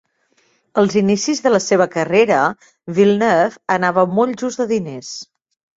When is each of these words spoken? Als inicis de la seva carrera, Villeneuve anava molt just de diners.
Als 0.81 0.95
inicis 1.01 1.41
de 1.47 1.51
la 1.53 1.59
seva 1.65 1.87
carrera, 1.97 2.41
Villeneuve 2.99 3.65
anava 3.79 4.11
molt 4.19 4.45
just 4.47 4.65
de 4.65 4.71
diners. 4.79 5.19